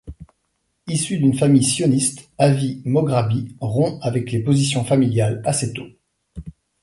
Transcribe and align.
Issu 0.87 1.19
d'une 1.19 1.37
famille 1.37 1.61
sioniste, 1.63 2.31
Avi 2.39 2.81
Mograbi 2.85 3.55
rompt 3.59 3.99
avec 4.01 4.31
les 4.31 4.39
positions 4.41 4.83
familiales 4.83 5.43
assez 5.45 5.73
tôt. 5.73 5.85